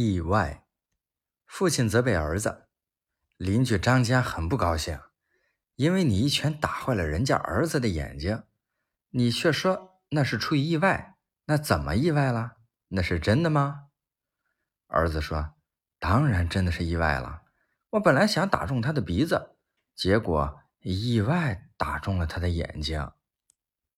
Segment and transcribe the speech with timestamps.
[0.00, 0.64] 意外。
[1.44, 2.68] 父亲责备儿子
[3.36, 5.00] 邻居张家很不高兴
[5.74, 8.44] 因为你一拳打坏了人家儿子的眼睛
[9.10, 11.16] 你却说那是出于意外
[11.46, 12.58] 那怎么意外了？
[12.86, 13.88] 那是真的吗？
[14.86, 15.56] 儿子说
[15.98, 17.42] 当然真的是意外了
[17.90, 19.56] 我本来想打中他的鼻子
[19.96, 23.10] 结果意外打中了他的眼睛